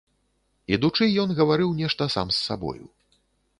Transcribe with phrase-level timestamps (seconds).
[0.77, 2.85] Ідучы ён гаварыў нешта сам з сабою.